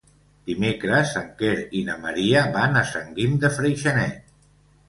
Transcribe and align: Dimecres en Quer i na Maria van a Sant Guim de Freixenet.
Dimecres 0.51 1.11
en 1.19 1.27
Quer 1.41 1.51
i 1.79 1.83
na 1.89 1.97
Maria 2.07 2.43
van 2.57 2.81
a 2.81 2.83
Sant 2.95 3.15
Guim 3.21 3.39
de 3.45 3.53
Freixenet. 3.59 4.37